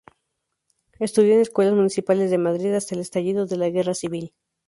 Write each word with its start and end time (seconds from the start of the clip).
Estudió 0.99 1.35
en 1.35 1.41
escuelas 1.41 1.75
municipales 1.75 2.31
de 2.31 2.39
Madrid 2.39 2.73
hasta 2.73 2.95
el 2.95 3.01
estallido 3.01 3.45
de 3.45 3.55
la 3.57 3.69
Guerra 3.69 3.93
Civil. 3.93 4.33